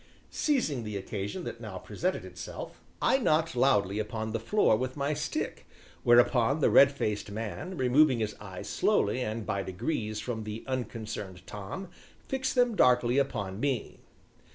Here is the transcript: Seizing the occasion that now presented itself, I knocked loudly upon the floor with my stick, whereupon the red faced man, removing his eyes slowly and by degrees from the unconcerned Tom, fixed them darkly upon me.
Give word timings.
Seizing 0.31 0.83
the 0.83 0.97
occasion 0.97 1.43
that 1.43 1.61
now 1.61 1.77
presented 1.77 2.25
itself, 2.25 2.81
I 3.03 3.19
knocked 3.19 3.55
loudly 3.55 3.99
upon 3.99 4.31
the 4.31 4.39
floor 4.39 4.75
with 4.75 4.97
my 4.97 5.13
stick, 5.13 5.67
whereupon 6.01 6.59
the 6.59 6.71
red 6.71 6.91
faced 6.91 7.29
man, 7.29 7.77
removing 7.77 8.17
his 8.17 8.33
eyes 8.39 8.67
slowly 8.67 9.21
and 9.21 9.45
by 9.45 9.61
degrees 9.61 10.19
from 10.19 10.43
the 10.43 10.63
unconcerned 10.65 11.45
Tom, 11.45 11.87
fixed 12.27 12.55
them 12.55 12.75
darkly 12.75 13.19
upon 13.19 13.59
me. 13.59 13.99